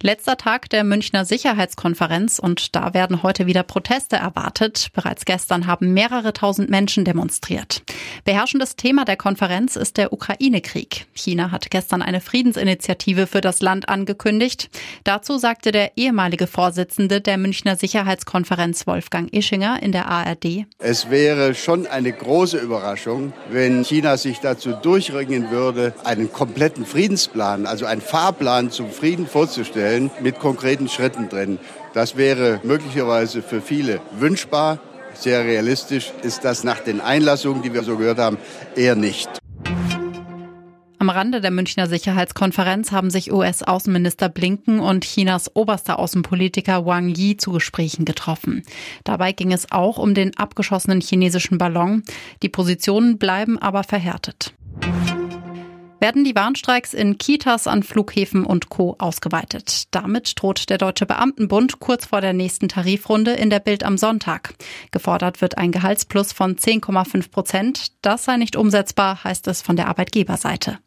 Letzter 0.00 0.36
Tag 0.36 0.70
der 0.70 0.84
Münchner 0.84 1.24
Sicherheitskonferenz 1.24 2.38
und 2.38 2.76
da 2.76 2.94
werden 2.94 3.24
heute 3.24 3.46
wieder 3.46 3.64
Proteste 3.64 4.14
erwartet. 4.14 4.90
Bereits 4.94 5.24
gestern 5.24 5.66
haben 5.66 5.92
mehrere 5.92 6.32
tausend 6.32 6.70
Menschen 6.70 7.04
demonstriert. 7.04 7.82
Beherrschendes 8.24 8.76
Thema 8.76 9.04
der 9.04 9.16
Konferenz 9.16 9.74
ist 9.74 9.96
der 9.96 10.12
Ukraine-Krieg. 10.12 11.06
China 11.14 11.50
hat 11.50 11.72
gestern 11.72 12.00
eine 12.00 12.20
Friedensinitiative 12.20 13.26
für 13.26 13.40
das 13.40 13.60
Land 13.60 13.88
angekündigt. 13.88 14.70
Dazu 15.02 15.36
sagte 15.36 15.72
der 15.72 15.96
ehemalige 15.96 16.46
Vorsitzende 16.46 17.20
der 17.20 17.36
Münchner 17.36 17.74
Sicherheitskonferenz 17.74 18.86
Wolfgang 18.86 19.34
Ischinger 19.34 19.82
in 19.82 19.90
der 19.90 20.06
ARD. 20.06 20.66
Es 20.78 21.10
wäre 21.10 21.56
schon 21.56 21.88
eine 21.88 22.12
große 22.12 22.58
Überraschung, 22.58 23.32
wenn 23.50 23.82
China 23.82 24.16
sich 24.16 24.38
dazu 24.38 24.74
durchringen 24.74 25.50
würde, 25.50 25.92
einen 26.04 26.32
kompletten 26.32 26.86
Friedensplan, 26.86 27.66
also 27.66 27.84
einen 27.84 28.00
Fahrplan 28.00 28.70
zum 28.70 28.92
Frieden 28.92 29.26
vorzustellen 29.26 29.87
stellen 29.88 30.10
mit 30.20 30.38
konkreten 30.38 30.88
Schritten 30.88 31.28
drin. 31.28 31.58
Das 31.94 32.16
wäre 32.16 32.60
möglicherweise 32.62 33.42
für 33.42 33.62
viele 33.62 34.00
wünschbar. 34.18 34.78
Sehr 35.14 35.44
realistisch 35.44 36.12
ist 36.22 36.44
das 36.44 36.62
nach 36.62 36.80
den 36.80 37.00
Einlassungen, 37.00 37.62
die 37.62 37.72
wir 37.72 37.82
so 37.82 37.96
gehört 37.96 38.18
haben, 38.18 38.36
eher 38.76 38.94
nicht. 38.94 39.28
Am 41.00 41.10
Rande 41.10 41.40
der 41.40 41.50
Münchner 41.50 41.86
Sicherheitskonferenz 41.86 42.92
haben 42.92 43.08
sich 43.08 43.32
US-Außenminister 43.32 44.28
Blinken 44.28 44.80
und 44.80 45.04
Chinas 45.04 45.50
oberster 45.54 45.98
Außenpolitiker 45.98 46.84
Wang 46.84 47.08
Yi 47.08 47.36
zu 47.36 47.52
Gesprächen 47.52 48.04
getroffen. 48.04 48.64
Dabei 49.04 49.32
ging 49.32 49.52
es 49.52 49.72
auch 49.72 49.96
um 49.96 50.12
den 50.12 50.36
abgeschossenen 50.36 51.00
chinesischen 51.00 51.56
Ballon. 51.56 52.02
Die 52.42 52.48
Positionen 52.48 53.16
bleiben 53.16 53.58
aber 53.58 53.84
verhärtet 53.84 54.52
werden 56.00 56.24
die 56.24 56.34
Warnstreiks 56.34 56.94
in 56.94 57.18
Kitas 57.18 57.66
an 57.66 57.82
Flughäfen 57.82 58.44
und 58.44 58.68
Co. 58.68 58.96
ausgeweitet. 58.98 59.84
Damit 59.90 60.40
droht 60.40 60.70
der 60.70 60.78
Deutsche 60.78 61.06
Beamtenbund 61.06 61.80
kurz 61.80 62.06
vor 62.06 62.20
der 62.20 62.32
nächsten 62.32 62.68
Tarifrunde 62.68 63.32
in 63.32 63.50
der 63.50 63.60
Bild 63.60 63.84
am 63.84 63.98
Sonntag. 63.98 64.54
Gefordert 64.90 65.40
wird 65.40 65.58
ein 65.58 65.72
Gehaltsplus 65.72 66.32
von 66.32 66.56
10,5 66.56 67.30
Prozent. 67.30 67.92
Das 68.02 68.24
sei 68.24 68.36
nicht 68.36 68.56
umsetzbar, 68.56 69.24
heißt 69.24 69.48
es 69.48 69.62
von 69.62 69.76
der 69.76 69.88
Arbeitgeberseite. 69.88 70.78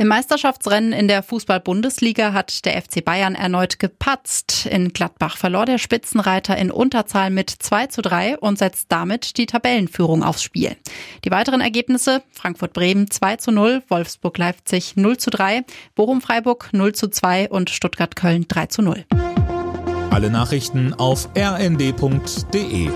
Im 0.00 0.06
Meisterschaftsrennen 0.06 0.92
in 0.92 1.08
der 1.08 1.24
Fußball-Bundesliga 1.24 2.32
hat 2.32 2.64
der 2.64 2.80
FC 2.80 3.04
Bayern 3.04 3.34
erneut 3.34 3.80
gepatzt. 3.80 4.64
In 4.66 4.92
Gladbach 4.92 5.36
verlor 5.36 5.66
der 5.66 5.78
Spitzenreiter 5.78 6.56
in 6.56 6.70
Unterzahl 6.70 7.30
mit 7.30 7.50
2 7.50 7.88
zu 7.88 8.00
3 8.02 8.38
und 8.38 8.58
setzt 8.58 8.92
damit 8.92 9.38
die 9.38 9.46
Tabellenführung 9.46 10.22
aufs 10.22 10.44
Spiel. 10.44 10.76
Die 11.24 11.32
weiteren 11.32 11.60
Ergebnisse 11.60 12.22
Frankfurt-Bremen 12.30 13.10
2 13.10 13.36
zu 13.38 13.50
0, 13.50 13.82
Wolfsburg-Leipzig 13.88 14.94
0 14.94 15.16
zu 15.16 15.30
3, 15.30 15.64
Bochum-Freiburg 15.96 16.68
0 16.70 16.94
zu 16.94 17.08
2 17.08 17.48
und 17.48 17.68
Stuttgart-Köln 17.68 18.46
3 18.46 18.66
zu 18.66 18.82
0. 18.82 19.04
Alle 20.10 20.30
Nachrichten 20.30 20.94
auf 20.94 21.28
rnd.de 21.36 22.88